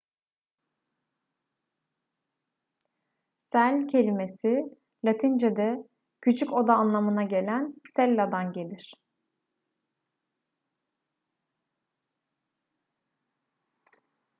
cell 3.37 3.87
kelimesi 3.87 4.57
latincede 5.05 5.77
küçük 6.21 6.53
oda 6.53 6.73
anlamına 6.73 7.23
gelen 7.23 7.73
cella'dan 7.95 8.51
gelir 8.53 8.93